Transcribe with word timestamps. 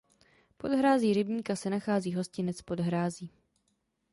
Pod 0.57 0.67
hrází 0.71 1.13
rybníka 1.13 1.55
se 1.55 1.69
nachází 1.69 2.13
hostinec 2.13 2.61
Pod 2.61 2.79
Hrází. 2.79 3.29